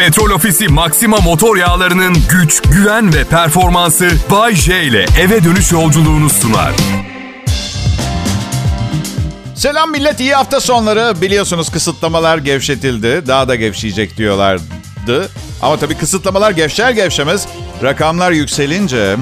[0.00, 6.30] Petrol Ofisi Maxima motor yağlarının güç, güven ve performansı Bay J ile eve dönüş yolculuğunu
[6.30, 6.72] sunar.
[9.54, 11.20] Selam millet, iyi hafta sonları.
[11.20, 13.26] Biliyorsunuz kısıtlamalar gevşetildi.
[13.26, 15.28] Daha da gevşeyecek diyorlardı.
[15.62, 17.48] Ama tabii kısıtlamalar gevşer gevşemez.
[17.82, 19.16] Rakamlar yükselince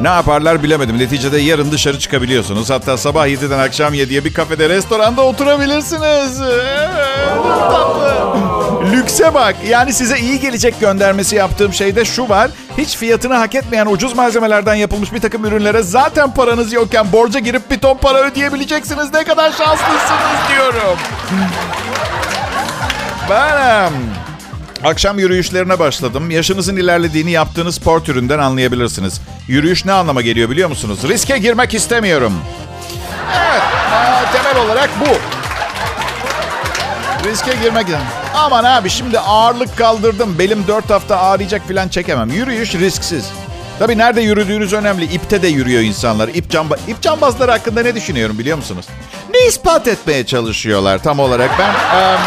[0.00, 0.98] ne yaparlar bilemedim.
[0.98, 2.70] Neticede yarın dışarı çıkabiliyorsunuz.
[2.70, 6.38] Hatta sabah 7'den akşam 7'ye bir kafede, restoranda oturabilirsiniz.
[7.70, 8.25] Tatlı.
[8.92, 9.56] Lükse bak.
[9.68, 12.50] Yani size iyi gelecek göndermesi yaptığım şeyde şu var.
[12.78, 17.70] Hiç fiyatını hak etmeyen ucuz malzemelerden yapılmış bir takım ürünlere zaten paranız yokken borca girip
[17.70, 19.12] bir ton para ödeyebileceksiniz.
[19.12, 20.98] Ne kadar şanslısınız diyorum.
[23.30, 23.92] Ben
[24.84, 26.30] akşam yürüyüşlerine başladım.
[26.30, 29.20] Yaşınızın ilerlediğini yaptığınız spor türünden anlayabilirsiniz.
[29.48, 30.98] Yürüyüş ne anlama geliyor biliyor musunuz?
[31.08, 32.32] Riske girmek istemiyorum.
[33.36, 33.62] Evet,
[34.32, 35.35] temel olarak bu.
[37.24, 37.86] Riske girmek
[38.34, 40.38] Aman abi şimdi ağırlık kaldırdım.
[40.38, 42.30] Belim 4 hafta ağrıyacak falan çekemem.
[42.30, 43.30] Yürüyüş risksiz.
[43.78, 45.04] Tabii nerede yürüdüğünüz önemli.
[45.04, 46.28] İpte de yürüyor insanlar.
[46.28, 48.86] İp, camba, ip cambazları hakkında ne düşünüyorum biliyor musunuz?
[49.30, 51.50] Ne ispat etmeye çalışıyorlar tam olarak?
[51.58, 52.20] Ben um,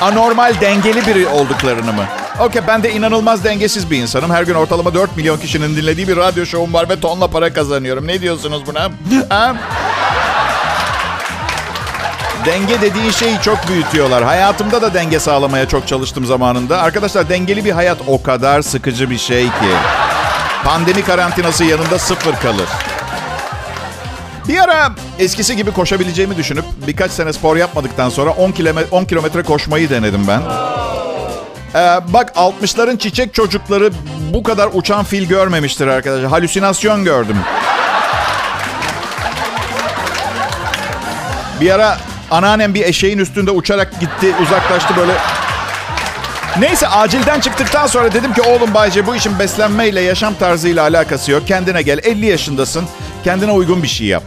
[0.00, 2.04] anormal dengeli biri olduklarını mı?
[2.40, 4.30] Okey ben de inanılmaz dengesiz bir insanım.
[4.30, 8.06] Her gün ortalama 4 milyon kişinin dinlediği bir radyo şovum var ve tonla para kazanıyorum.
[8.06, 8.90] Ne diyorsunuz buna?
[9.28, 9.56] Ha?
[12.46, 14.24] Denge dediğin şeyi çok büyütüyorlar.
[14.24, 16.82] Hayatımda da denge sağlamaya çok çalıştım zamanında.
[16.82, 19.72] Arkadaşlar dengeli bir hayat o kadar sıkıcı bir şey ki.
[20.64, 22.68] Pandemi karantinası yanında sıfır kalır.
[24.48, 29.42] Bir ara eskisi gibi koşabileceğimi düşünüp birkaç sene spor yapmadıktan sonra 10 kilometre, 10 kilometre
[29.42, 30.42] koşmayı denedim ben.
[31.74, 33.90] Ee, bak 60'ların çiçek çocukları
[34.34, 36.30] bu kadar uçan fil görmemiştir arkadaşlar.
[36.30, 37.36] Halüsinasyon gördüm.
[41.60, 41.98] Bir ara
[42.30, 45.12] Anneannem bir eşeğin üstünde uçarak gitti, uzaklaştı böyle.
[46.58, 51.46] Neyse acilden çıktıktan sonra dedim ki oğlum Bayce bu işin beslenmeyle, yaşam tarzıyla alakası yok.
[51.46, 52.84] Kendine gel 50 yaşındasın.
[53.24, 54.22] Kendine uygun bir şey yap.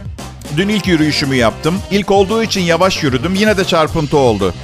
[0.56, 1.80] Dün ilk yürüyüşümü yaptım.
[1.90, 3.34] İlk olduğu için yavaş yürüdüm.
[3.34, 4.54] Yine de çarpıntı oldu.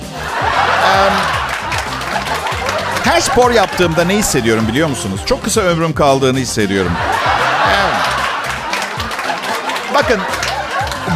[3.05, 5.21] her spor yaptığımda ne hissediyorum biliyor musunuz?
[5.27, 6.93] Çok kısa ömrüm kaldığını hissediyorum.
[9.95, 10.21] Bakın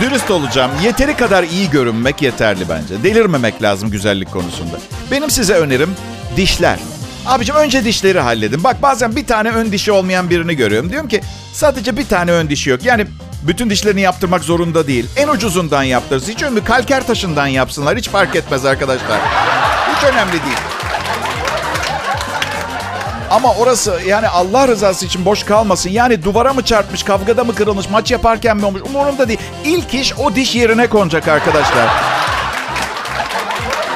[0.00, 0.70] Dürüst olacağım.
[0.84, 3.02] Yeteri kadar iyi görünmek yeterli bence.
[3.02, 4.76] Delirmemek lazım güzellik konusunda.
[5.10, 5.90] Benim size önerim
[6.36, 6.78] dişler.
[7.26, 8.64] Abicim önce dişleri halledin.
[8.64, 10.90] Bak bazen bir tane ön dişi olmayan birini görüyorum.
[10.90, 11.20] Diyorum ki
[11.52, 12.84] sadece bir tane ön dişi yok.
[12.84, 13.06] Yani
[13.46, 15.06] bütün dişlerini yaptırmak zorunda değil.
[15.16, 16.32] En ucuzundan yaptırsın.
[16.32, 16.64] Hiç önemli.
[16.64, 17.98] Kalker taşından yapsınlar.
[17.98, 19.20] Hiç fark etmez arkadaşlar.
[19.96, 20.56] Hiç önemli değil.
[23.30, 25.90] Ama orası yani Allah rızası için boş kalmasın.
[25.90, 29.38] Yani duvara mı çarpmış, kavgada mı kırılmış, maç yaparken mi olmuş umurumda değil.
[29.64, 31.88] İlk iş o diş yerine konacak arkadaşlar.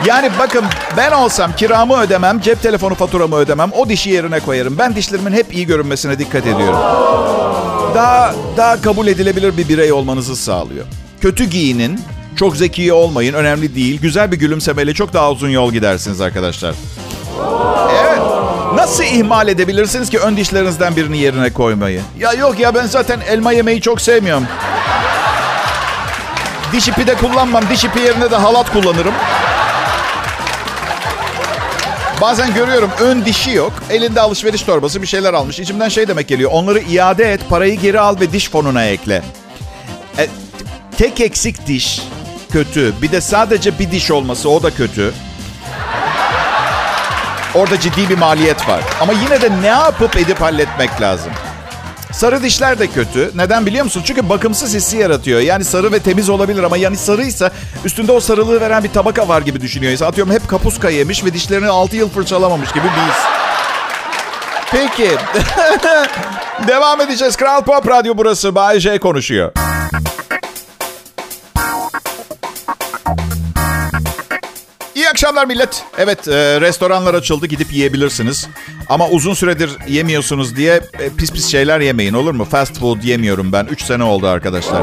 [0.06, 0.64] Yani bakın
[0.96, 4.78] ben olsam kiramı ödemem, cep telefonu faturamı ödemem, o dişi yerine koyarım.
[4.78, 6.78] Ben dişlerimin hep iyi görünmesine dikkat ediyorum.
[7.94, 10.86] Daha daha kabul edilebilir bir birey olmanızı sağlıyor.
[11.20, 12.00] Kötü giyinin,
[12.36, 14.00] çok zeki olmayın, önemli değil.
[14.00, 16.74] Güzel bir gülümsemeyle çok daha uzun yol gidersiniz arkadaşlar.
[18.74, 22.00] Nasıl ihmal edebilirsiniz ki ön dişlerinizden birini yerine koymayı?
[22.18, 24.46] Ya yok ya ben zaten elma yemeyi çok sevmiyorum.
[26.72, 27.64] Diş ipi de kullanmam.
[27.70, 29.14] Diş ipi yerine de halat kullanırım.
[32.20, 33.72] Bazen görüyorum ön dişi yok.
[33.90, 35.60] Elinde alışveriş torbası bir şeyler almış.
[35.60, 36.50] İçimden şey demek geliyor.
[36.54, 39.22] Onları iade et, parayı geri al ve diş fonuna ekle.
[40.18, 40.26] E,
[40.98, 42.02] tek eksik diş
[42.52, 42.92] kötü.
[43.02, 45.14] Bir de sadece bir diş olması o da kötü.
[47.54, 48.80] Orada ciddi bir maliyet var.
[49.00, 51.32] Ama yine de ne yapıp edip halletmek lazım.
[52.12, 53.30] Sarı dişler de kötü.
[53.34, 54.02] Neden biliyor musun?
[54.06, 55.40] Çünkü bakımsız hissi yaratıyor.
[55.40, 57.50] Yani sarı ve temiz olabilir ama yani sarıysa
[57.84, 60.00] üstünde o sarılığı veren bir tabaka var gibi düşünüyor.
[60.00, 63.18] Atıyorum hep kapuska yemiş ve dişlerini 6 yıl fırçalamamış gibi bir his.
[64.70, 65.10] Peki.
[66.68, 67.36] Devam edeceğiz.
[67.36, 68.54] Kral Pop Radyo burası.
[68.54, 69.52] Bay J konuşuyor.
[75.14, 75.84] Akşamlar millet.
[75.98, 78.48] Evet e, restoranlar açıldı gidip yiyebilirsiniz.
[78.88, 82.44] Ama uzun süredir yemiyorsunuz diye e, pis pis şeyler yemeyin olur mu?
[82.44, 83.64] Fast food yemiyorum ben.
[83.64, 84.80] 3 sene oldu arkadaşlar.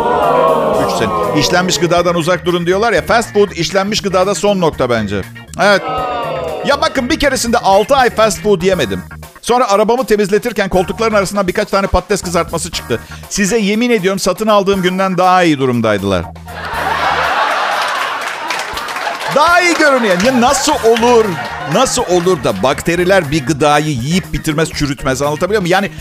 [0.86, 1.40] 3 sene.
[1.40, 3.02] İşlenmiş gıdadan uzak durun diyorlar ya.
[3.02, 5.22] Fast food işlenmiş gıdada son nokta bence.
[5.62, 5.82] Evet.
[6.66, 9.02] Ya bakın bir keresinde 6 ay fast food yemedim.
[9.42, 13.00] Sonra arabamı temizletirken koltukların arasından birkaç tane patates kızartması çıktı.
[13.30, 16.26] Size yemin ediyorum satın aldığım günden daha iyi durumdaydılar.
[19.36, 20.22] Daha iyi görünüyor.
[20.26, 21.26] Ya nasıl olur?
[21.74, 25.72] Nasıl olur da bakteriler bir gıdayı yiyip bitirmez, çürütmez anlatabiliyor muyum?
[25.72, 25.92] Yani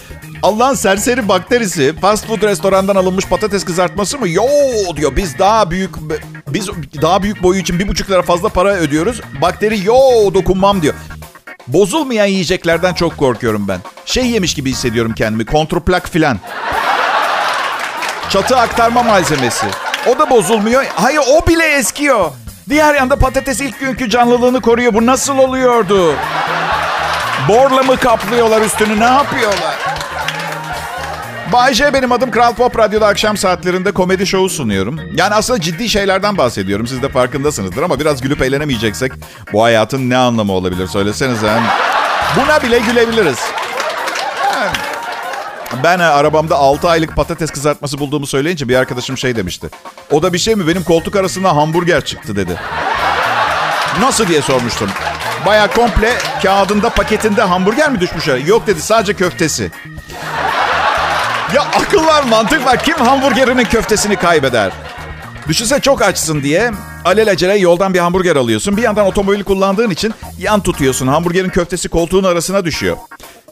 [0.42, 4.28] Allah'ın serseri bakterisi fast food restorandan alınmış patates kızartması mı?
[4.28, 4.44] Yo
[4.96, 5.90] diyor biz daha büyük
[6.48, 6.68] biz
[7.02, 9.20] daha büyük boyu için bir buçuk lira fazla para ödüyoruz.
[9.42, 9.94] Bakteri yo
[10.34, 10.94] dokunmam diyor.
[11.66, 13.78] Bozulmayan yiyeceklerden çok korkuyorum ben.
[14.06, 15.46] Şey yemiş gibi hissediyorum kendimi.
[15.46, 16.38] Kontrplak filan.
[18.28, 19.66] Çatı aktarma malzemesi.
[20.06, 20.84] O da bozulmuyor.
[20.94, 22.30] Hayır o bile eskiyor.
[22.70, 24.94] Diğer yanda patates ilk günkü canlılığını koruyor.
[24.94, 26.14] Bu nasıl oluyordu?
[27.48, 29.00] Borla mı kaplıyorlar üstünü?
[29.00, 29.74] Ne yapıyorlar?
[31.52, 32.30] Bay J benim adım.
[32.30, 35.00] Kral Pop Radyo'da akşam saatlerinde komedi şovu sunuyorum.
[35.14, 36.86] Yani aslında ciddi şeylerden bahsediyorum.
[36.86, 39.12] Siz de farkındasınızdır ama biraz gülüp eğlenemeyeceksek
[39.52, 41.60] bu hayatın ne anlamı olabilir söylesenize.
[42.36, 43.38] Buna bile gülebiliriz.
[45.84, 49.68] Ben e, arabamda 6 aylık patates kızartması bulduğumu söyleyince bir arkadaşım şey demişti.
[50.10, 50.68] O da bir şey mi?
[50.68, 52.56] Benim koltuk arasında hamburger çıktı dedi.
[54.00, 54.90] Nasıl diye sormuştum.
[55.46, 56.12] Baya komple
[56.42, 58.28] kağıdında paketinde hamburger mi düşmüş?
[58.46, 59.70] Yok dedi sadece köftesi.
[61.54, 62.82] Ya akıl var mantık var.
[62.82, 64.72] Kim hamburgerinin köftesini kaybeder?
[65.48, 66.70] Düşünse çok açsın diye
[67.04, 68.76] alelacele yoldan bir hamburger alıyorsun.
[68.76, 71.06] Bir yandan otomobil kullandığın için yan tutuyorsun.
[71.06, 72.96] Hamburgerin köftesi koltuğun arasına düşüyor.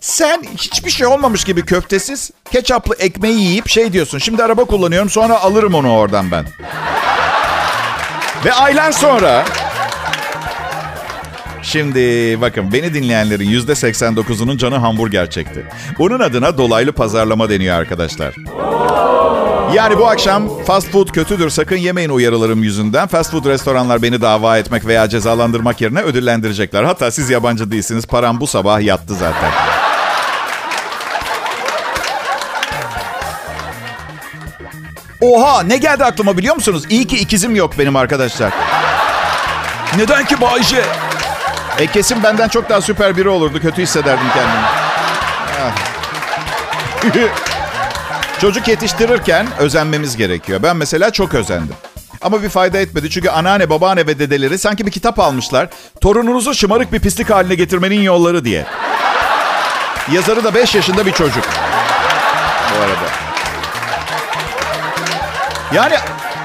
[0.01, 4.19] Sen hiçbir şey olmamış gibi köftesiz ketçaplı ekmeği yiyip şey diyorsun.
[4.19, 6.47] Şimdi araba kullanıyorum sonra alırım onu oradan ben.
[8.45, 9.45] Ve aylar sonra
[11.63, 12.01] Şimdi
[12.41, 15.67] bakın beni dinleyenlerin yüzde 89'unun canı hamburger çekti.
[15.99, 18.35] Bunun adına dolaylı pazarlama deniyor arkadaşlar.
[19.75, 23.07] Yani bu akşam fast food kötüdür sakın yemeyin uyarılarım yüzünden.
[23.07, 26.85] Fast food restoranlar beni dava etmek veya cezalandırmak yerine ödüllendirecekler.
[26.85, 29.51] Hatta siz yabancı değilsiniz param bu sabah yattı zaten.
[35.21, 36.83] Oha ne geldi aklıma biliyor musunuz?
[36.89, 38.53] İyi ki ikizim yok benim arkadaşlar.
[39.97, 40.85] Neden ki Bayce?
[41.79, 43.61] E kesin benden çok daha süper biri olurdu.
[43.61, 44.67] Kötü hissederdim kendimi.
[45.63, 45.73] Ah.
[48.41, 50.63] Çocuk yetiştirirken özenmemiz gerekiyor.
[50.63, 51.75] Ben mesela çok özendim.
[52.23, 53.11] Ama bir fayda etmedi.
[53.11, 55.69] Çünkü anneanne, babaanne ve dedeleri sanki bir kitap almışlar.
[56.01, 58.67] Torununuzu şımarık bir pislik haline getirmenin yolları diye.
[60.13, 61.45] Yazarı da 5 yaşında bir çocuk.
[62.75, 63.28] Bu arada.
[65.73, 65.95] Yani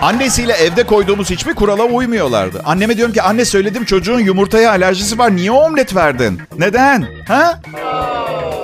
[0.01, 2.61] Annesiyle evde koyduğumuz hiçbir kurala uymuyorlardı.
[2.65, 5.35] Anneme diyorum ki anne söyledim çocuğun yumurtaya alerjisi var.
[5.35, 6.41] Niye omlet verdin?
[6.57, 7.07] Neden?
[7.27, 7.59] Ha?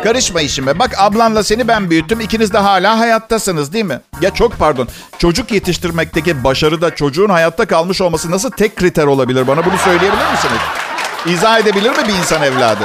[0.04, 0.80] Karışma işime.
[0.80, 2.20] Bak ablanla seni ben büyüttüm.
[2.20, 4.00] İkiniz de hala hayattasınız değil mi?
[4.22, 4.88] Ya çok pardon.
[5.18, 9.48] Çocuk yetiştirmekteki başarıda çocuğun hayatta kalmış olması nasıl tek kriter olabilir?
[9.48, 10.62] Bana bunu söyleyebilir misiniz?
[11.26, 12.84] İzah edebilir mi bir insan evladı?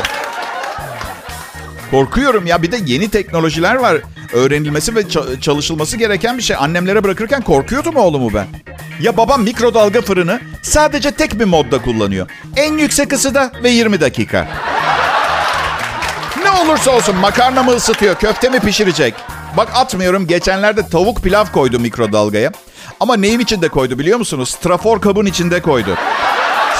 [1.91, 3.97] Korkuyorum ya bir de yeni teknolojiler var.
[4.35, 5.03] Öğrenilmesi ve
[5.41, 6.57] çalışılması gereken bir şey.
[6.57, 8.47] Annemlere bırakırken korkuyordum oğlumu ben.
[9.01, 12.31] Ya babam mikrodalga fırını sadece tek bir modda kullanıyor.
[12.57, 14.49] En yüksek ısıda ve 20 dakika.
[16.45, 19.15] Ne olursa olsun makarna mı ısıtıyor, köfte mi pişirecek?
[19.57, 20.27] Bak atmıyorum.
[20.27, 22.53] Geçenlerde tavuk pilav koydu mikrodalgaya.
[23.01, 24.51] Ama neyin içinde koydu biliyor musunuz?
[24.51, 25.97] Strafor kabın içinde koydu.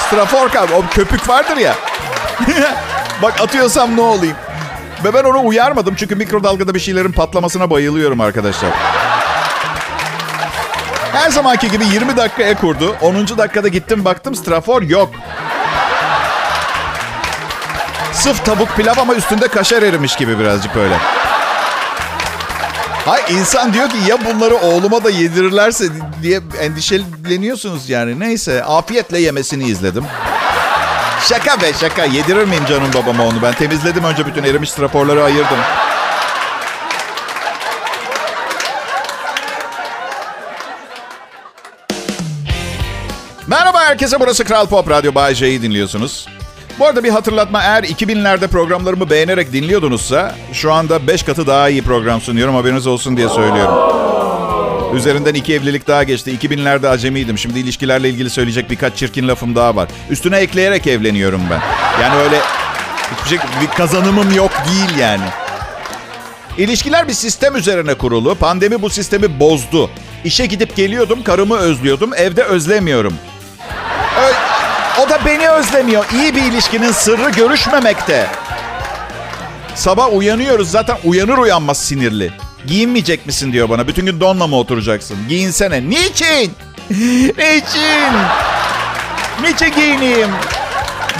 [0.07, 1.75] Strafor kab, o köpük vardır ya.
[3.21, 4.35] Bak atıyorsam ne olayım?
[5.05, 8.71] Ve ben onu uyarmadım çünkü mikrodalgada bir şeylerin patlamasına bayılıyorum arkadaşlar.
[11.13, 12.95] Her zamanki gibi 20 dakikaya kurdu.
[13.01, 13.15] 10.
[13.15, 15.09] dakikada gittim baktım strafor yok.
[18.13, 20.95] Sıf tavuk pilav ama üstünde kaşar erimiş gibi birazcık böyle.
[23.05, 25.85] Hay insan diyor ki ya bunları oğluma da yedirirlerse
[26.21, 28.19] diye endişeleniyorsunuz yani.
[28.19, 30.05] Neyse afiyetle yemesini izledim.
[31.29, 32.05] Şaka be şaka.
[32.05, 33.41] Yedirir miyim canım babama onu?
[33.41, 35.57] Ben temizledim önce bütün erimiş raporları ayırdım.
[43.47, 46.27] Merhaba herkese burası Kral Pop Radyo Bay J'yi dinliyorsunuz.
[46.79, 51.81] Bu arada bir hatırlatma eğer 2000'lerde programlarımı beğenerek dinliyordunuzsa şu anda 5 katı daha iyi
[51.81, 54.14] program sunuyorum haberiniz olsun diye söylüyorum.
[54.95, 56.37] Üzerinden iki evlilik daha geçti.
[56.41, 57.37] 2000'lerde acemiydim.
[57.37, 59.89] Şimdi ilişkilerle ilgili söyleyecek birkaç çirkin lafım daha var.
[60.09, 61.61] Üstüne ekleyerek evleniyorum ben.
[62.01, 62.39] Yani öyle
[63.11, 65.25] hiçbir şey, bir kazanımım yok değil yani.
[66.57, 68.35] İlişkiler bir sistem üzerine kurulu.
[68.35, 69.89] Pandemi bu sistemi bozdu.
[70.23, 72.13] İşe gidip geliyordum, karımı özlüyordum.
[72.13, 73.13] Evde özlemiyorum.
[74.19, 74.55] Ö
[75.01, 76.05] o da beni özlemiyor.
[76.13, 78.27] İyi bir ilişkinin sırrı görüşmemekte.
[79.75, 82.31] Sabah uyanıyoruz zaten uyanır uyanmaz sinirli.
[82.67, 83.87] Giyinmeyecek misin diyor bana.
[83.87, 85.17] Bütün gün donla mı oturacaksın?
[85.29, 85.89] Giyinsene.
[85.89, 86.51] Niçin?
[86.89, 88.13] Niçin?
[89.41, 90.29] Niçin giyineyim?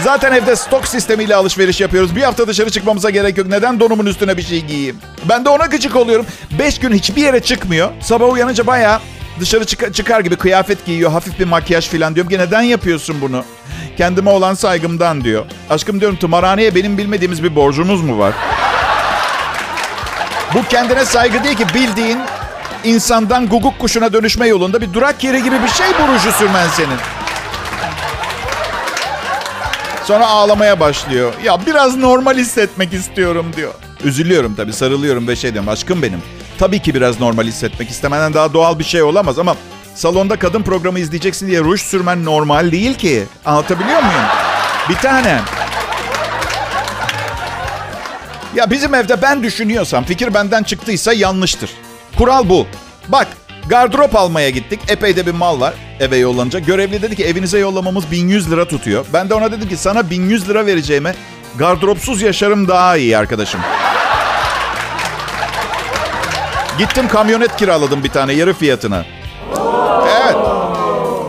[0.04, 2.16] Zaten evde stok sistemiyle alışveriş yapıyoruz.
[2.16, 3.48] Bir hafta dışarı çıkmamıza gerek yok.
[3.48, 4.96] Neden donumun üstüne bir şey giyeyim?
[5.30, 6.26] Ben de ona gıcık oluyorum.
[6.60, 7.90] Beş gün hiçbir yere çıkmıyor.
[8.02, 9.00] Sabah uyanınca bayağı
[9.40, 11.12] dışarı çık- çıkar gibi kıyafet giyiyor.
[11.12, 13.44] Hafif bir makyaj falan diyorum ki neden yapıyorsun bunu?
[13.98, 15.46] Kendime olan saygımdan diyor.
[15.70, 18.34] Aşkım diyorum tımarhaneye benim bilmediğimiz bir borcumuz mu var?
[20.56, 22.20] Bu kendine saygı değil ki bildiğin
[22.84, 26.98] insandan guguk kuşuna dönüşme yolunda bir durak yeri gibi bir şey burucu sürmen senin.
[30.04, 31.34] Sonra ağlamaya başlıyor.
[31.44, 33.74] Ya biraz normal hissetmek istiyorum diyor.
[34.04, 36.22] Üzülüyorum tabii sarılıyorum ve şey diyorum aşkım benim.
[36.60, 39.56] Tabii ki biraz normal hissetmek istemenden daha doğal bir şey olamaz ama
[39.96, 43.24] salonda kadın programı izleyeceksin diye ruj sürmen normal değil ki.
[43.46, 44.22] Anlatabiliyor muyum?
[44.90, 45.40] Bir tane.
[48.56, 51.70] Ya bizim evde ben düşünüyorsam fikir benden çıktıysa yanlıştır.
[52.18, 52.68] Kural bu.
[53.08, 53.28] Bak
[53.70, 54.80] gardırop almaya gittik.
[54.88, 56.66] Epey de bir mal var eve yollanacak.
[56.66, 59.06] Görevli dedi ki evinize yollamamız 1100 lira tutuyor.
[59.14, 61.16] Ben de ona dedim ki sana 1100 lira vereceğime
[61.58, 63.62] gardıropsuz yaşarım daha iyi arkadaşım.
[66.78, 69.06] Gittim kamyonet kiraladım bir tane yarı fiyatına.
[70.22, 70.36] Evet.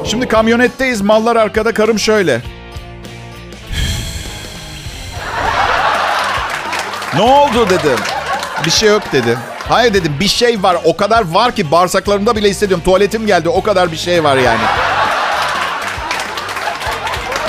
[0.04, 2.42] Şimdi kamyonetteyiz mallar arkada karım şöyle.
[7.16, 7.98] Ne oldu dedim.
[8.64, 9.38] Bir şey yok dedi.
[9.68, 10.76] Hayır dedim bir şey var.
[10.84, 12.84] O kadar var ki bağırsaklarımda bile hissediyorum.
[12.84, 13.48] Tuvaletim geldi.
[13.48, 14.60] O kadar bir şey var yani.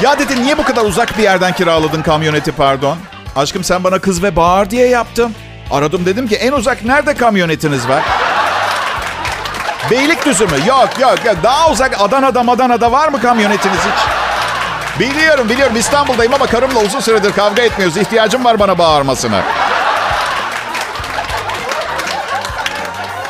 [0.01, 2.97] Ya dedi niye bu kadar uzak bir yerden kiraladın kamyoneti pardon?
[3.35, 5.33] Aşkım sen bana kız ve bağır diye yaptım.
[5.71, 8.03] Aradım dedim ki en uzak nerede kamyonetiniz var?
[9.91, 10.57] Beylikdüzü mü?
[10.67, 11.35] Yok yok yok.
[11.43, 14.17] Daha uzak Adana'da Madana'da var mı kamyonetiniz hiç?
[14.99, 17.97] Biliyorum biliyorum İstanbul'dayım ama karımla uzun süredir kavga etmiyoruz.
[17.97, 19.41] İhtiyacım var bana bağırmasına.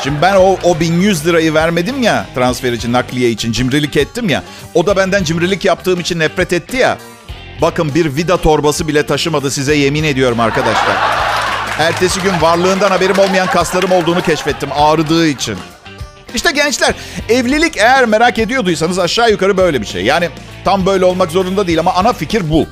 [0.07, 4.43] Şimdi ben o, o 1100 lirayı vermedim ya transfer için, nakliye için cimrilik ettim ya.
[4.73, 6.97] O da benden cimrilik yaptığım için nefret etti ya.
[7.61, 10.97] Bakın bir vida torbası bile taşımadı size yemin ediyorum arkadaşlar.
[11.79, 15.55] Ertesi gün varlığından haberim olmayan kaslarım olduğunu keşfettim ağrıdığı için.
[16.35, 16.95] İşte gençler
[17.29, 20.05] evlilik eğer merak ediyorduysanız aşağı yukarı böyle bir şey.
[20.05, 20.29] Yani
[20.65, 22.67] tam böyle olmak zorunda değil ama ana fikir bu.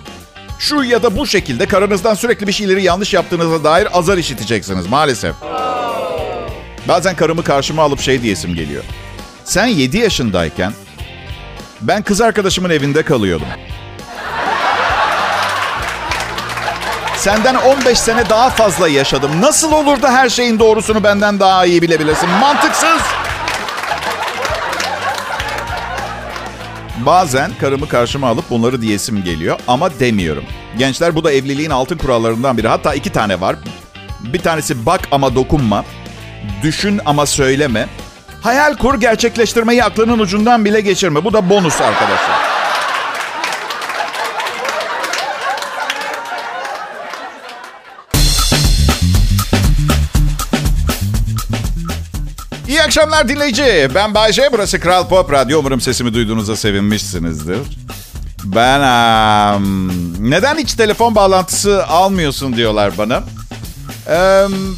[0.60, 5.36] Şu ya da bu şekilde karınızdan sürekli bir şeyleri yanlış yaptığınıza dair azar işiteceksiniz maalesef.
[6.88, 8.84] Bazen karımı karşıma alıp şey diyesim geliyor.
[9.44, 10.74] Sen 7 yaşındayken
[11.82, 13.48] ben kız arkadaşımın evinde kalıyordum.
[17.18, 19.42] Senden 15 sene daha fazla yaşadım.
[19.42, 22.30] Nasıl olur da her şeyin doğrusunu benden daha iyi bilebilirsin?
[22.30, 23.02] Mantıksız.
[26.98, 30.44] Bazen karımı karşıma alıp bunları diyesim geliyor ama demiyorum.
[30.78, 32.68] Gençler bu da evliliğin altın kurallarından biri.
[32.68, 33.56] Hatta iki tane var.
[34.20, 35.86] Bir tanesi bak ama dokunma.
[36.64, 37.88] Düşün ama söyleme.
[38.42, 41.24] Hayal kur gerçekleştirmeyi aklının ucundan bile geçirme.
[41.24, 42.56] Bu da bonus arkadaşlar.
[52.68, 53.90] İyi akşamlar dinleyici.
[53.96, 54.50] Ben Bayce.
[54.52, 55.60] Burası Kral Pop Radyo.
[55.60, 57.58] Umarım sesimi duyduğunuzda sevinmişsinizdir.
[58.46, 63.18] Ben um, neden hiç telefon bağlantısı almıyorsun diyorlar bana.
[64.46, 64.78] Um,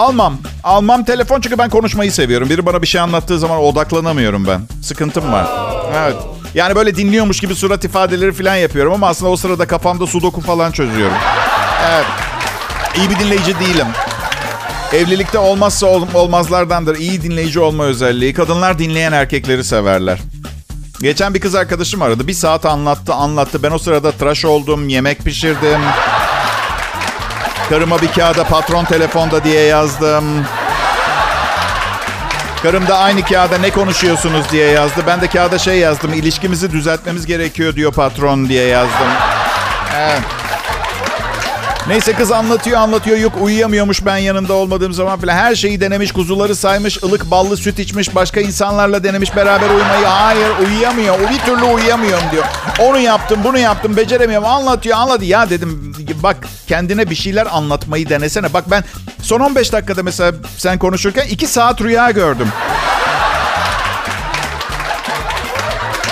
[0.00, 0.38] almam.
[0.64, 2.50] Almam telefon çünkü ben konuşmayı seviyorum.
[2.50, 4.60] Biri bana bir şey anlattığı zaman odaklanamıyorum ben.
[4.82, 5.46] Sıkıntım var.
[5.96, 6.16] Evet.
[6.54, 10.72] Yani böyle dinliyormuş gibi surat ifadeleri falan yapıyorum ama aslında o sırada kafamda sudoku falan
[10.72, 11.16] çözüyorum.
[11.90, 12.06] Evet.
[12.96, 13.86] İyi bir dinleyici değilim.
[14.92, 16.96] Evlilikte olmazsa ol, olmazlardandır.
[16.96, 18.34] İyi dinleyici olma özelliği.
[18.34, 20.18] Kadınlar dinleyen erkekleri severler.
[21.02, 22.26] Geçen bir kız arkadaşım aradı.
[22.26, 23.62] Bir saat anlattı anlattı.
[23.62, 25.80] Ben o sırada tıraş oldum, yemek pişirdim.
[27.70, 30.46] Karıma bir kağıda patron telefonda diye yazdım.
[32.62, 35.04] Karım da aynı kağıda ne konuşuyorsunuz diye yazdı.
[35.06, 36.12] Ben de kağıda şey yazdım.
[36.12, 39.08] İlişkimizi düzeltmemiz gerekiyor diyor patron diye yazdım.
[39.96, 40.39] Evet.
[41.88, 43.18] Neyse kız anlatıyor anlatıyor.
[43.18, 45.34] Yok uyuyamıyormuş ben yanında olmadığım zaman falan.
[45.34, 46.12] Her şeyi denemiş.
[46.12, 47.02] Kuzuları saymış.
[47.02, 48.14] ılık ballı süt içmiş.
[48.14, 50.06] Başka insanlarla denemiş beraber uyumayı.
[50.06, 51.14] Hayır uyuyamıyor.
[51.14, 52.44] O bir türlü uyuyamıyorum diyor.
[52.78, 54.48] Onu yaptım bunu yaptım beceremiyorum.
[54.48, 55.30] Anlatıyor anlatıyor.
[55.30, 58.52] Ya dedim bak kendine bir şeyler anlatmayı denesene.
[58.52, 58.84] Bak ben
[59.22, 62.48] son 15 dakikada mesela sen konuşurken 2 saat rüya gördüm.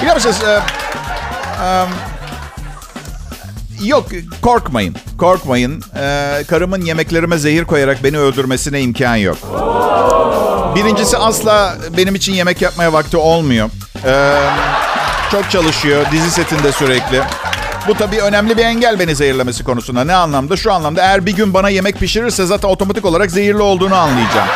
[0.00, 0.36] Biliyor musunuz?
[0.46, 0.60] E,
[1.64, 1.84] e,
[3.84, 4.06] Yok
[4.42, 4.94] korkmayın.
[5.18, 5.82] Korkmayın.
[6.00, 9.36] Ee, karımın yemeklerime zehir koyarak beni öldürmesine imkan yok.
[10.74, 13.70] Birincisi asla benim için yemek yapmaya vakti olmuyor.
[14.04, 14.34] Ee,
[15.32, 16.06] çok çalışıyor.
[16.12, 17.20] Dizi setinde sürekli.
[17.88, 20.04] Bu tabii önemli bir engel beni zehirlemesi konusunda.
[20.04, 20.56] Ne anlamda?
[20.56, 24.48] Şu anlamda eğer bir gün bana yemek pişirirse zaten otomatik olarak zehirli olduğunu anlayacağım.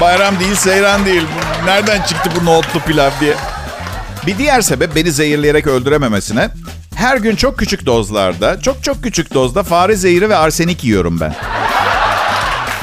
[0.00, 1.26] Bayram değil, seyran değil.
[1.64, 3.34] Nereden çıktı bu nohutlu pilav diye.
[4.26, 6.50] Bir diğer sebep beni zehirleyerek öldürememesine
[6.94, 11.34] her gün çok küçük dozlarda, çok çok küçük dozda fare zehri ve arsenik yiyorum ben.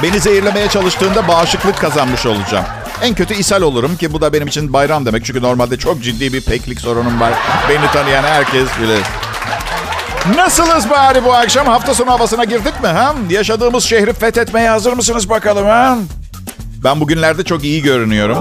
[0.03, 2.65] Beni zehirlemeye çalıştığında bağışıklık kazanmış olacağım.
[3.01, 5.25] En kötü ishal olurum ki bu da benim için bayram demek.
[5.25, 7.33] Çünkü normalde çok ciddi bir peklik sorunum var.
[7.69, 9.01] Beni tanıyan herkes bilir.
[10.35, 11.67] Nasılız bari bu akşam?
[11.67, 12.87] Hafta sonu havasına girdik mi?
[12.87, 13.15] Ha?
[13.29, 15.65] Yaşadığımız şehri fethetmeye hazır mısınız bakalım?
[15.65, 15.97] Ha?
[16.83, 18.37] Ben bugünlerde çok iyi görünüyorum.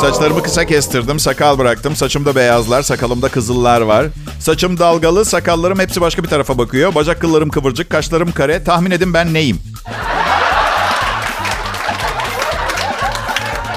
[0.00, 1.96] Saçlarımı kısa kestirdim, sakal bıraktım.
[1.96, 4.06] Saçımda beyazlar, sakalımda kızıllar var.
[4.40, 6.94] Saçım dalgalı, sakallarım hepsi başka bir tarafa bakıyor.
[6.94, 8.64] Bacak kıllarım kıvırcık, kaşlarım kare.
[8.64, 9.58] Tahmin edin ben neyim?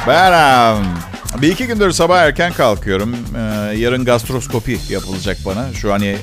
[0.08, 0.32] Ben
[0.76, 0.86] um,
[1.42, 3.16] bir iki gündür sabah erken kalkıyorum.
[3.36, 3.40] Ee,
[3.78, 5.74] yarın gastroskopi yapılacak bana.
[5.74, 6.18] Şu hani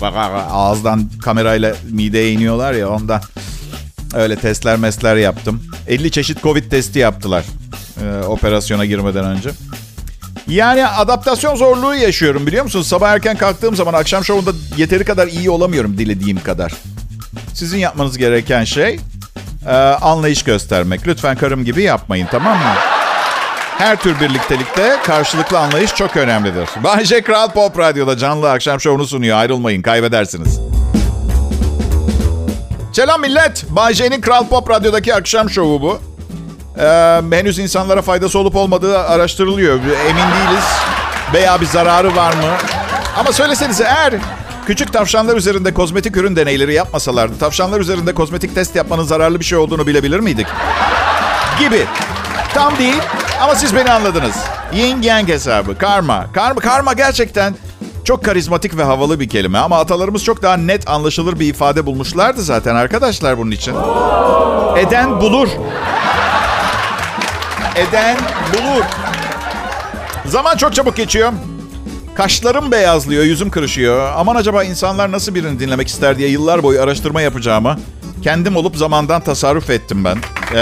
[0.00, 0.14] bak
[0.50, 3.20] ağızdan kamerayla mideye iniyorlar ya ondan.
[4.14, 5.62] Öyle testler mesler yaptım.
[5.88, 7.44] 50 çeşit Covid testi yaptılar
[8.00, 9.50] e, operasyona girmeden önce.
[10.48, 12.88] Yani adaptasyon zorluğu yaşıyorum biliyor musunuz?
[12.88, 16.72] Sabah erken kalktığım zaman akşam şovunda yeteri kadar iyi olamıyorum dilediğim kadar.
[17.54, 19.00] Sizin yapmanız gereken şey
[19.66, 21.06] e, anlayış göstermek.
[21.06, 22.74] Lütfen karım gibi yapmayın tamam mı?
[23.78, 26.68] Her tür birliktelikte karşılıklı anlayış çok önemlidir.
[26.84, 29.38] Bayce Kral Pop Radyo'da canlı akşam şovunu sunuyor.
[29.38, 30.60] Ayrılmayın kaybedersiniz.
[32.92, 33.64] Selam millet.
[33.70, 36.09] Bay J'nin Kral Pop Radyo'daki akşam şovu bu.
[36.80, 39.74] Ee, henüz insanlara faydası olup olmadığı araştırılıyor.
[39.74, 40.64] Emin değiliz.
[41.34, 42.52] Veya bir zararı var mı?
[43.18, 44.14] Ama söylesenize eğer
[44.66, 47.38] küçük tavşanlar üzerinde kozmetik ürün deneyleri yapmasalardı...
[47.38, 50.46] ...tavşanlar üzerinde kozmetik test yapmanın zararlı bir şey olduğunu bilebilir miydik?
[51.58, 51.86] Gibi.
[52.54, 53.02] Tam değil
[53.42, 54.36] ama siz beni anladınız.
[54.74, 56.26] Yin yang hesabı, karma.
[56.32, 57.54] Karma, karma gerçekten
[58.04, 62.42] çok karizmatik ve havalı bir kelime ama atalarımız çok daha net anlaşılır bir ifade bulmuşlardı
[62.42, 63.74] zaten arkadaşlar bunun için.
[64.76, 65.48] Eden bulur.
[67.80, 68.16] Eden
[68.54, 68.84] bulur.
[70.26, 71.32] Zaman çok çabuk geçiyor.
[72.14, 74.12] Kaşlarım beyazlıyor, yüzüm kırışıyor.
[74.16, 77.78] Aman acaba insanlar nasıl birini dinlemek ister diye yıllar boyu araştırma yapacağımı
[78.22, 80.16] kendim olup zamandan tasarruf ettim ben.
[80.54, 80.60] Ee,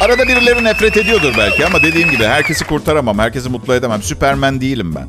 [0.00, 4.02] arada birileri nefret ediyordur belki ama dediğim gibi herkesi kurtaramam, herkesi mutlu edemem.
[4.02, 5.08] Süpermen değilim ben.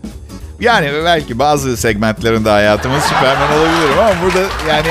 [0.60, 4.90] Yani belki bazı segmentlerinde hayatımız Süperman olabilirim ama burada yani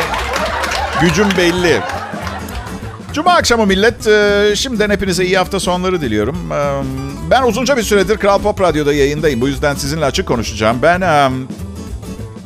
[1.00, 1.80] gücüm belli.
[3.12, 4.06] Cuma akşamı millet.
[4.06, 6.52] E, şimdiden hepinize iyi hafta sonları diliyorum.
[6.52, 6.82] E,
[7.30, 9.40] ben uzunca bir süredir Kral Pop Radyo'da yayındayım.
[9.40, 10.78] Bu yüzden sizinle açık konuşacağım.
[10.82, 11.30] Ben e,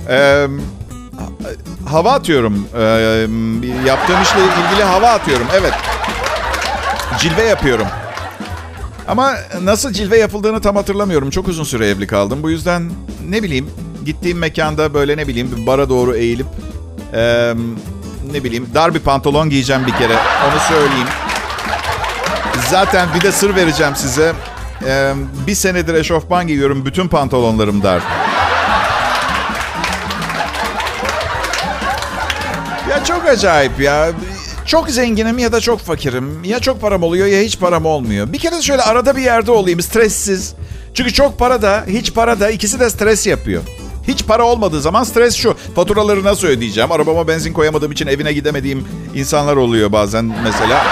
[0.08, 0.46] e,
[1.86, 2.68] hava atıyorum.
[3.86, 5.46] Yaptığım işle ilgili hava atıyorum.
[5.60, 5.72] Evet.
[7.18, 7.86] Cilve yapıyorum.
[9.08, 11.30] Ama nasıl cilve yapıldığını tam hatırlamıyorum.
[11.30, 12.42] Çok uzun süre evli kaldım.
[12.42, 12.90] Bu yüzden
[13.28, 13.70] ne bileyim
[14.04, 16.46] gittiğim mekanda böyle ne bileyim bir bara doğru eğilip
[17.14, 17.54] e,
[18.32, 20.14] ne bileyim dar bir pantolon giyeceğim bir kere.
[20.14, 21.08] Onu söyleyeyim.
[22.70, 24.32] Zaten bir de sır vereceğim size.
[24.86, 25.12] E,
[25.46, 26.84] bir senedir eşofman giyiyorum.
[26.86, 28.02] Bütün pantolonlarım dar.
[32.90, 34.10] Ya çok acayip ya.
[34.66, 36.44] Çok zenginim ya da çok fakirim.
[36.44, 38.32] Ya çok param oluyor ya hiç param olmuyor.
[38.32, 40.54] Bir kere de şöyle arada bir yerde olayım stressiz.
[40.94, 43.62] Çünkü çok para da hiç para da ikisi de stres yapıyor.
[44.08, 45.56] Hiç para olmadığı zaman stres şu.
[45.74, 46.92] Faturaları nasıl ödeyeceğim?
[46.92, 50.82] Arabama benzin koyamadığım için evine gidemediğim insanlar oluyor bazen mesela.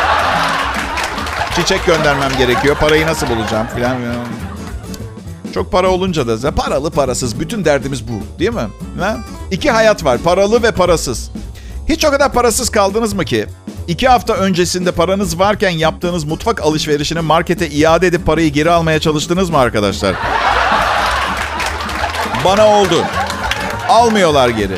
[1.57, 2.77] Çiçek göndermem gerekiyor.
[2.77, 3.97] Parayı nasıl bulacağım filan.
[5.55, 8.69] Çok para olunca da paralı parasız bütün derdimiz bu değil mi?
[8.99, 9.19] Ha?
[9.51, 11.31] İki hayat var paralı ve parasız.
[11.89, 13.47] Hiç o kadar parasız kaldınız mı ki?
[13.89, 19.51] İki hafta öncesinde paranız varken yaptığınız mutfak alışverişini markete iade edip parayı geri almaya çalıştınız
[19.51, 20.15] mı arkadaşlar?
[22.45, 23.05] Bana oldu.
[23.89, 24.77] Almıyorlar geri.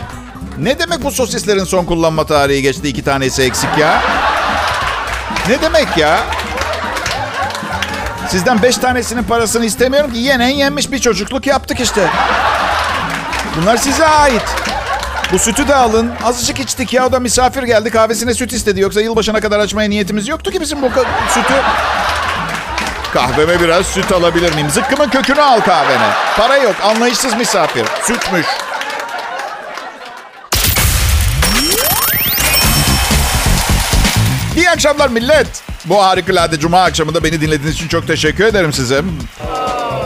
[0.58, 4.02] Ne demek bu sosislerin son kullanma tarihi geçti iki tanesi eksik ya?
[5.48, 6.20] Ne demek ya?
[8.28, 12.08] Sizden beş tanesinin parasını istemiyorum ki yenen yenmiş bir çocukluk yaptık işte.
[13.56, 14.42] Bunlar size ait.
[15.32, 16.10] Bu sütü de alın.
[16.24, 18.80] Azıcık içtik ya o da misafir geldi kahvesine süt istedi.
[18.80, 20.88] Yoksa yılbaşına kadar açmaya niyetimiz yoktu ki bizim bu
[21.28, 21.54] sütü.
[23.14, 24.70] Kahveme biraz süt alabilir miyim?
[24.70, 26.10] Zıkkımın kökünü al kahvene.
[26.36, 27.84] Para yok anlayışsız misafir.
[28.02, 28.46] Sütmüş.
[34.56, 35.46] İyi akşamlar millet.
[35.84, 39.02] Bu harikulade cuma akşamında beni dinlediğiniz için çok teşekkür ederim size.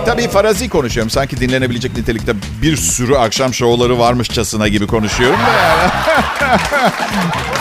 [0.07, 1.11] Tabii farazi konuşuyorum.
[1.11, 5.40] Sanki dinlenebilecek nitelikte bir sürü akşam şovları varmışçasına gibi konuşuyorum.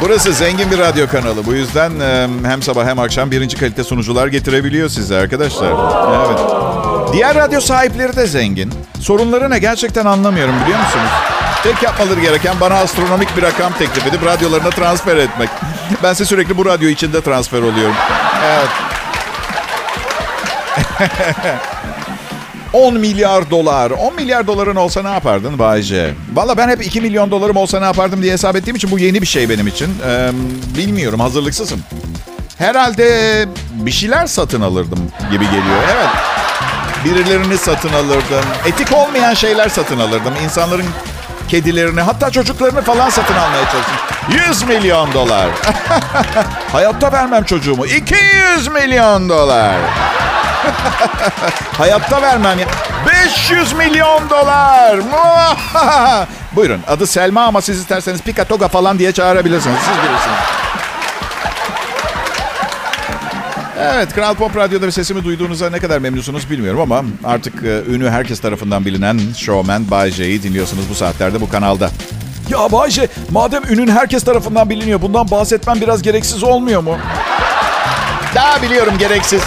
[0.00, 1.46] Burası zengin bir radyo kanalı.
[1.46, 1.92] Bu yüzden
[2.44, 5.70] hem sabah hem akşam birinci kalite sunucular getirebiliyor size arkadaşlar.
[6.26, 6.38] Evet.
[7.12, 8.72] Diğer radyo sahipleri de zengin.
[9.00, 11.10] Sorunları ne gerçekten anlamıyorum biliyor musunuz?
[11.62, 15.48] Tek yapmaları gereken bana astronomik bir rakam teklif edip radyolarına transfer etmek.
[16.02, 17.94] Bense sürekli bu radyo içinde transfer oluyorum.
[18.44, 18.68] Evet.
[22.74, 23.90] 10 milyar dolar.
[23.90, 26.14] 10 milyar doların olsa ne yapardın Bayce?
[26.32, 29.22] Valla ben hep 2 milyon dolarım olsa ne yapardım diye hesap ettiğim için bu yeni
[29.22, 29.94] bir şey benim için.
[30.06, 30.30] Ee,
[30.76, 31.80] bilmiyorum hazırlıksızım.
[32.58, 34.98] Herhalde bir şeyler satın alırdım
[35.30, 35.82] gibi geliyor.
[35.94, 36.08] Evet.
[37.04, 38.44] Birilerini satın alırdım.
[38.66, 40.34] Etik olmayan şeyler satın alırdım.
[40.44, 40.86] İnsanların
[41.48, 43.96] kedilerini hatta çocuklarını falan satın almaya çalıştım.
[44.48, 45.48] 100 milyon dolar.
[46.72, 47.86] Hayatta vermem çocuğumu.
[47.86, 49.76] 200 milyon dolar.
[51.78, 52.66] Hayatta vermem ya.
[53.24, 55.00] 500 milyon dolar.
[56.56, 59.78] Buyurun adı Selma ama siz isterseniz Pika Toga falan diye çağırabilirsiniz.
[59.78, 60.38] Siz bilirsiniz.
[63.80, 68.40] Evet, Kral Pop Radyo'da sesimi duyduğunuza ne kadar memnunsunuz bilmiyorum ama artık e, ünü herkes
[68.40, 71.90] tarafından bilinen showman Bay J'yi dinliyorsunuz bu saatlerde bu kanalda.
[72.48, 76.98] Ya Bayce madem ünün herkes tarafından biliniyor bundan bahsetmem biraz gereksiz olmuyor mu?
[78.34, 79.42] Daha biliyorum gereksiz.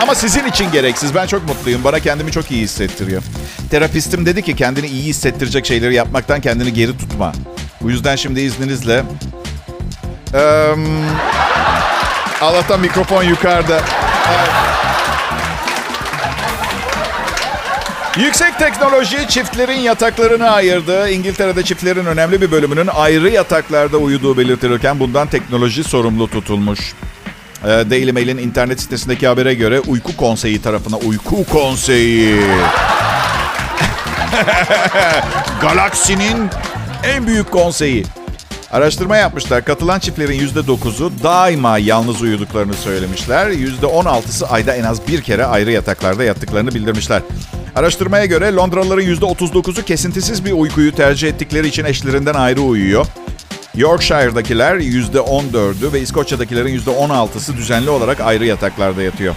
[0.00, 1.14] Ama sizin için gereksiz.
[1.14, 1.84] Ben çok mutluyum.
[1.84, 3.22] Bana kendimi çok iyi hissettiriyor.
[3.70, 7.32] Terapistim dedi ki kendini iyi hissettirecek şeyleri yapmaktan kendini geri tutma.
[7.80, 9.02] Bu yüzden şimdi izninizle...
[10.34, 10.74] Eee...
[12.40, 13.80] Allah'tan mikrofon yukarıda.
[18.18, 21.10] Yüksek teknoloji çiftlerin yataklarını ayırdı.
[21.10, 26.94] İngiltere'de çiftlerin önemli bir bölümünün ayrı yataklarda uyuduğu belirtilirken bundan teknoloji sorumlu tutulmuş.
[27.64, 32.40] Ee, Daily Mail'in internet sitesindeki habere göre uyku konseyi tarafına uyku konseyi.
[35.60, 36.48] Galaksinin
[37.04, 38.04] en büyük konseyi.
[38.70, 39.64] Araştırma yapmışlar.
[39.64, 43.50] Katılan çiftlerin %9'u daima yalnız uyuduklarını söylemişler.
[43.50, 47.22] %16'sı ayda en az bir kere ayrı yataklarda yattıklarını bildirmişler.
[47.74, 53.06] Araştırmaya göre Londralıların %39'u kesintisiz bir uykuyu tercih ettikleri için eşlerinden ayrı uyuyor.
[53.74, 59.34] Yorkshire'dakiler %14'ü ve İskoçya'dakilerin %16'sı düzenli olarak ayrı yataklarda yatıyor.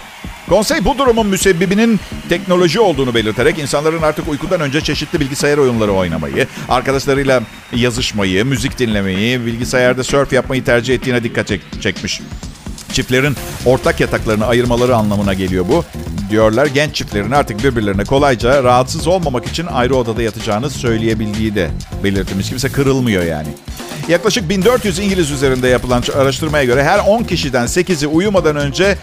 [0.48, 6.46] Konsey bu durumun müsebbibinin teknoloji olduğunu belirterek insanların artık uykudan önce çeşitli bilgisayar oyunları oynamayı,
[6.68, 7.42] arkadaşlarıyla
[7.76, 12.20] yazışmayı, müzik dinlemeyi, bilgisayarda surf yapmayı tercih ettiğine dikkat çek- çekmiş.
[12.92, 15.84] Çiftlerin ortak yataklarını ayırmaları anlamına geliyor bu.
[16.30, 21.70] Diyorlar genç çiftlerin artık birbirlerine kolayca rahatsız olmamak için ayrı odada yatacağını söyleyebildiği de
[22.04, 22.48] belirtilmiş.
[22.48, 23.48] Kimse kırılmıyor yani.
[24.08, 28.98] Yaklaşık 1400 İngiliz üzerinde yapılan araştırmaya göre her 10 kişiden 8'i uyumadan önce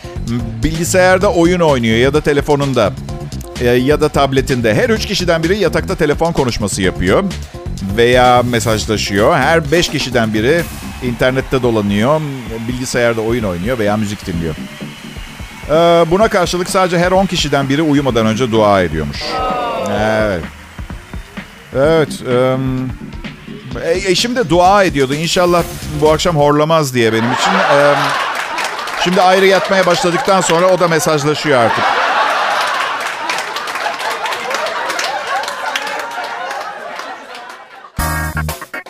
[0.63, 2.93] bilgisayarda oyun oynuyor ya da telefonunda
[3.61, 4.75] e, ya da tabletinde.
[4.75, 7.23] Her 3 kişiden biri yatakta telefon konuşması yapıyor
[7.97, 9.35] veya mesajlaşıyor.
[9.35, 10.61] Her 5 kişiden biri
[11.03, 12.21] internette dolanıyor,
[12.67, 14.55] bilgisayarda oyun oynuyor veya müzik dinliyor.
[15.69, 19.23] Ee, buna karşılık sadece her 10 kişiden biri uyumadan önce dua ediyormuş.
[19.91, 20.43] Evet.
[21.75, 22.21] Evet.
[22.21, 22.89] Um,
[23.83, 25.13] e, eşim de dua ediyordu.
[25.13, 25.63] İnşallah
[26.01, 27.51] bu akşam horlamaz diye benim için.
[27.51, 27.97] Um,
[29.03, 31.83] şimdi ayrı yatmaya başladıktan sonra o da mesajlaşıyor artık.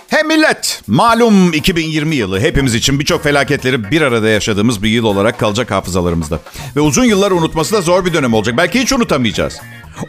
[0.07, 5.39] Hem millet, malum 2020 yılı hepimiz için birçok felaketleri bir arada yaşadığımız bir yıl olarak
[5.39, 6.39] kalacak hafızalarımızda.
[6.75, 8.57] Ve uzun yıllar unutması da zor bir dönem olacak.
[8.57, 9.59] Belki hiç unutamayacağız.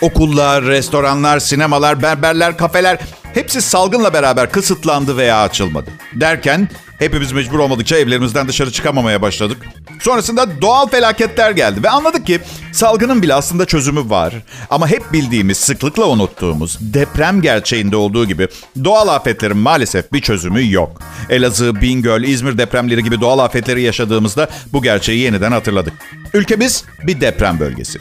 [0.00, 2.98] Okullar, restoranlar, sinemalar, berberler, kafeler
[3.34, 5.90] hepsi salgınla beraber kısıtlandı veya açılmadı.
[6.14, 9.58] Derken hepimiz mecbur olmadıkça evlerimizden dışarı çıkamamaya başladık.
[10.00, 12.40] Sonrasında doğal felaketler geldi ve anladık ki
[12.72, 14.34] salgının bile aslında çözümü var.
[14.70, 18.48] Ama hep bildiğimiz, sıklıkla unuttuğumuz deprem gerçeğinde olduğu gibi
[18.84, 21.00] doğal afetlerin maalesef bir çözümü yok.
[21.30, 25.92] Elazığ, Bingöl, İzmir depremleri gibi doğal afetleri yaşadığımızda bu gerçeği yeniden hatırladık.
[26.34, 27.98] Ülkemiz bir deprem bölgesi.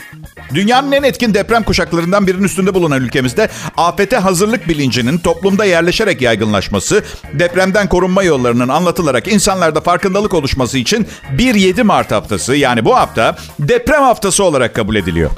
[0.53, 7.03] Dünyanın en etkin deprem kuşaklarından birinin üstünde bulunan ülkemizde afete hazırlık bilincinin toplumda yerleşerek yaygınlaşması,
[7.33, 11.07] depremden korunma yollarının anlatılarak insanlarda farkındalık oluşması için
[11.37, 15.31] 1-7 Mart haftası yani bu hafta deprem haftası olarak kabul ediliyor.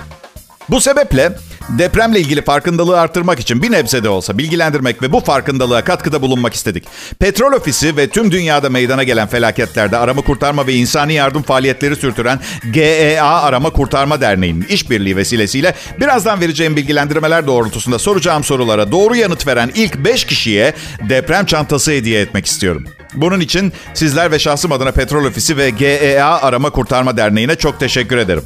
[0.70, 1.32] Bu sebeple
[1.78, 6.54] depremle ilgili farkındalığı artırmak için bir nebze de olsa bilgilendirmek ve bu farkındalığa katkıda bulunmak
[6.54, 6.84] istedik.
[7.20, 12.40] Petrol Ofisi ve tüm dünyada meydana gelen felaketlerde arama kurtarma ve insani yardım faaliyetleri sürtüren
[12.72, 19.72] GEA Arama Kurtarma Derneği'nin işbirliği vesilesiyle birazdan vereceğim bilgilendirmeler doğrultusunda soracağım sorulara doğru yanıt veren
[19.76, 20.74] ilk 5 kişiye
[21.10, 22.86] deprem çantası hediye etmek istiyorum.
[23.14, 28.18] Bunun için sizler ve şahsım adına Petrol Ofisi ve GEA Arama Kurtarma Derneği'ne çok teşekkür
[28.18, 28.44] ederim.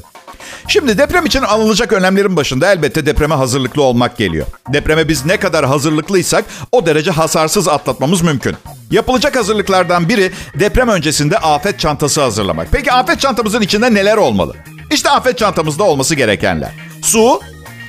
[0.68, 4.48] Şimdi deprem için alınacak önlemlerin başında elbette depreme hazırlıklı olmak geliyor.
[4.74, 8.56] Depreme biz ne kadar hazırlıklıysak o derece hasarsız atlatmamız mümkün.
[8.92, 12.68] Yapılacak hazırlıklardan biri deprem öncesinde afet çantası hazırlamak.
[12.72, 14.56] Peki afet çantamızın içinde neler olmalı?
[14.92, 16.72] İşte afet çantamızda olması gerekenler.
[17.02, 17.42] Su,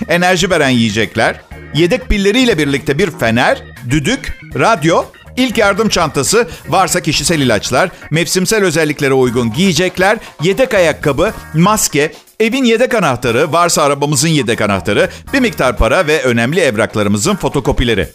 [0.08, 1.40] enerji veren yiyecekler,
[1.74, 5.04] yedek pilleriyle birlikte bir fener, düdük, radyo,
[5.36, 12.94] İlk yardım çantası, varsa kişisel ilaçlar, mevsimsel özelliklere uygun giyecekler, yedek ayakkabı, maske, evin yedek
[12.94, 18.08] anahtarı, varsa arabamızın yedek anahtarı, bir miktar para ve önemli evraklarımızın fotokopileri.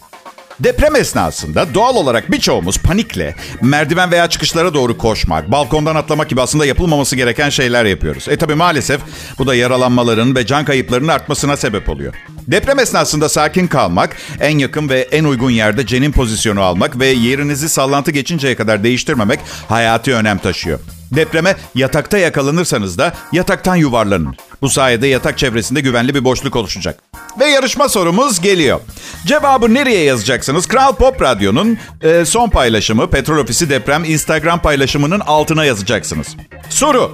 [0.60, 6.66] Deprem esnasında doğal olarak birçoğumuz panikle merdiven veya çıkışlara doğru koşmak, balkondan atlamak gibi aslında
[6.66, 8.28] yapılmaması gereken şeyler yapıyoruz.
[8.28, 9.00] E tabi maalesef
[9.38, 12.14] bu da yaralanmaların ve can kayıplarının artmasına sebep oluyor.
[12.48, 17.68] Deprem esnasında sakin kalmak, en yakın ve en uygun yerde cenin pozisyonu almak ve yerinizi
[17.68, 20.80] sallantı geçinceye kadar değiştirmemek hayati önem taşıyor.
[21.14, 24.36] Depreme yatakta yakalanırsanız da yataktan yuvarlanın.
[24.62, 27.02] Bu sayede yatak çevresinde güvenli bir boşluk oluşacak.
[27.40, 28.80] Ve yarışma sorumuz geliyor.
[29.26, 30.68] Cevabı nereye yazacaksınız?
[30.68, 36.36] Kral Pop Radyo'nun e, son paylaşımı Petrol Ofisi Deprem Instagram paylaşımının altına yazacaksınız.
[36.70, 37.12] Soru.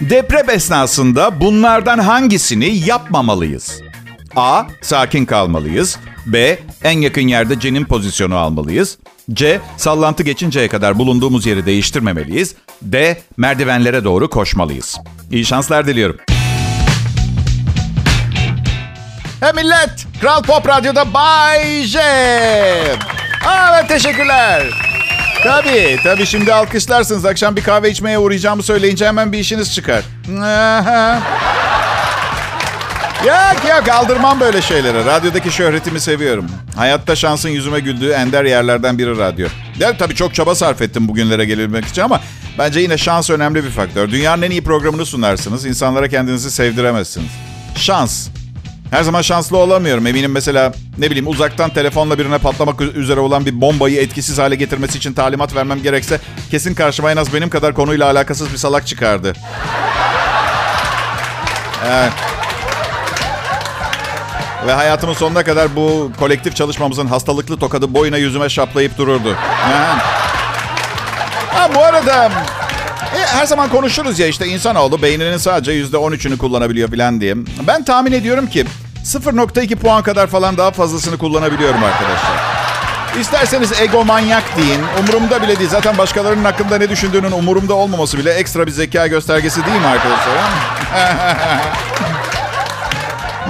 [0.00, 3.80] Deprem esnasında bunlardan hangisini yapmamalıyız?
[4.36, 4.62] A.
[4.82, 5.98] Sakin kalmalıyız.
[6.26, 6.58] B.
[6.84, 8.98] En yakın yerde cenin pozisyonu almalıyız.
[9.32, 9.60] C.
[9.76, 12.54] Sallantı geçinceye kadar bulunduğumuz yeri değiştirmemeliyiz.
[12.82, 13.20] D.
[13.36, 14.98] Merdivenlere doğru koşmalıyız.
[15.30, 16.16] İyi şanslar diliyorum.
[19.40, 20.06] Hey millet!
[20.20, 21.98] Kral Pop Radyo'da Bay J.
[23.70, 24.62] Evet teşekkürler.
[25.42, 27.24] Tabii, tabii şimdi alkışlarsınız.
[27.26, 30.02] Akşam bir kahve içmeye uğrayacağımı söyleyince hemen bir işiniz çıkar.
[33.20, 35.04] Yok yok kaldırmam böyle şeyleri.
[35.04, 36.46] Radyodaki şöhretimi seviyorum.
[36.76, 39.48] Hayatta şansın yüzüme güldüğü ender yerlerden biri radyo.
[39.80, 42.20] Evet tabii çok çaba sarf ettim bugünlere gelebilmek için ama
[42.58, 44.10] bence yine şans önemli bir faktör.
[44.10, 45.66] Dünyanın en iyi programını sunarsınız.
[45.66, 47.30] İnsanlara kendinizi sevdiremezsiniz.
[47.76, 48.28] Şans.
[48.90, 50.06] Her zaman şanslı olamıyorum.
[50.06, 54.98] Eminim mesela ne bileyim uzaktan telefonla birine patlamak üzere olan bir bombayı etkisiz hale getirmesi
[54.98, 56.20] için talimat vermem gerekse
[56.50, 59.32] kesin karşıma en az benim kadar konuyla alakasız bir salak çıkardı.
[61.86, 62.12] Evet.
[64.66, 69.36] Ve hayatımın sonuna kadar bu kolektif çalışmamızın hastalıklı tokadı boyuna yüzüme şaplayıp dururdu.
[71.54, 72.30] Ha, bu arada
[73.16, 77.34] e, her zaman konuşuruz ya işte insanoğlu beyninin sadece yüzde 13'ünü kullanabiliyor falan diye.
[77.66, 78.66] Ben tahmin ediyorum ki
[79.04, 82.62] 0.2 puan kadar falan daha fazlasını kullanabiliyorum arkadaşlar.
[83.20, 84.80] İsterseniz ego manyak deyin.
[85.00, 85.70] Umurumda bile değil.
[85.70, 90.34] Zaten başkalarının hakkında ne düşündüğünün umurumda olmaması bile ekstra bir zeka göstergesi değil mi arkadaşlar?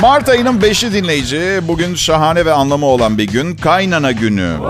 [0.00, 1.60] Mart ayının 5'i dinleyici.
[1.62, 3.56] Bugün şahane ve anlamı olan bir gün.
[3.56, 4.56] Kaynana günü.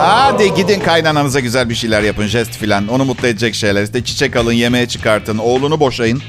[0.00, 2.26] Hadi gidin kaynananıza güzel bir şeyler yapın.
[2.26, 2.88] Jest filan.
[2.88, 3.82] Onu mutlu edecek şeyler.
[3.82, 5.38] İşte çiçek alın, yemeğe çıkartın.
[5.38, 6.22] Oğlunu boşayın.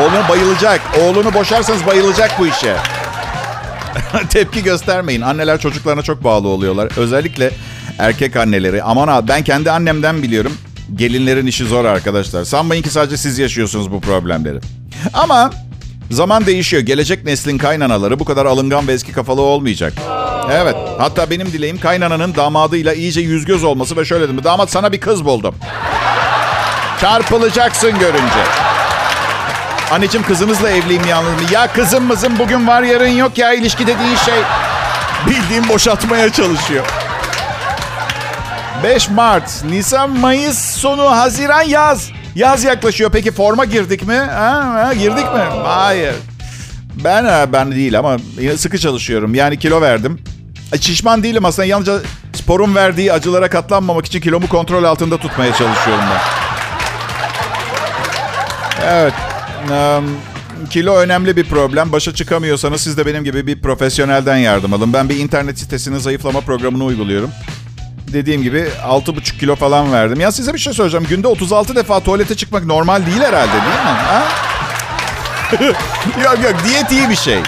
[0.00, 0.80] Oğlunu bayılacak.
[1.02, 2.76] Oğlunu boşarsanız bayılacak bu işe.
[4.30, 5.20] Tepki göstermeyin.
[5.20, 6.92] Anneler çocuklarına çok bağlı oluyorlar.
[6.96, 7.50] Özellikle
[7.98, 8.82] erkek anneleri.
[8.82, 10.52] Aman abi ben kendi annemden biliyorum.
[10.96, 12.44] Gelinlerin işi zor arkadaşlar.
[12.44, 14.58] Sanmayın ki sadece siz yaşıyorsunuz bu problemleri.
[15.14, 15.50] Ama
[16.10, 16.82] Zaman değişiyor.
[16.82, 19.92] Gelecek neslin kaynanaları bu kadar alıngan ve eski kafalı olmayacak.
[20.52, 20.76] Evet.
[20.98, 24.44] Hatta benim dileğim kaynananın damadıyla iyice yüz göz olması ve şöyle dedim.
[24.44, 25.54] Damat sana bir kız buldum.
[27.00, 28.44] Çarpılacaksın görünce.
[29.90, 31.48] Anneciğim kızınızla evliyim yalnız mı?
[31.52, 34.40] Ya kızım mızım bugün var yarın yok ya ilişki dediğin şey.
[35.26, 36.84] Bildiğim boşaltmaya çalışıyor.
[38.82, 42.10] 5 Mart, Nisan, Mayıs sonu, Haziran, yaz.
[42.34, 43.10] Yaz yaklaşıyor.
[43.12, 44.14] Peki forma girdik mi?
[44.16, 45.42] Ha, ha, girdik mi?
[45.64, 46.14] Hayır.
[47.04, 48.16] Ben ben değil ama
[48.56, 49.34] sıkı çalışıyorum.
[49.34, 50.18] Yani kilo verdim.
[50.80, 51.66] Şişman değilim aslında.
[51.66, 51.98] Yalnızca
[52.32, 56.20] sporun verdiği acılara katlanmamak için kilomu kontrol altında tutmaya çalışıyorum ben.
[58.86, 59.14] Evet.
[60.70, 61.92] Kilo önemli bir problem.
[61.92, 64.92] Başa çıkamıyorsanız siz de benim gibi bir profesyonelden yardım alın.
[64.92, 67.30] Ben bir internet sitesinin zayıflama programını uyguluyorum
[68.12, 70.20] dediğim gibi 6,5 kilo falan verdim.
[70.20, 71.06] Ya size bir şey söyleyeceğim.
[71.08, 74.00] Günde 36 defa tuvalete çıkmak normal değil herhalde değil mi?
[74.08, 74.22] Ha?
[76.24, 77.38] yok yok diyet iyi bir şey.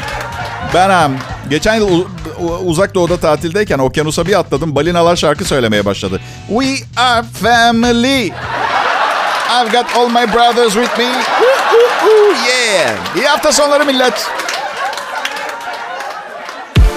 [0.74, 1.18] Ben hem
[1.50, 2.04] geçen yıl
[2.64, 4.74] uzak doğuda tatildeyken okyanusa bir atladım.
[4.74, 6.20] Balinalar şarkı söylemeye başladı.
[6.48, 8.26] We are family.
[9.52, 11.04] I've got all my brothers with me.
[12.48, 13.16] yeah.
[13.16, 14.30] İyi hafta sonları millet.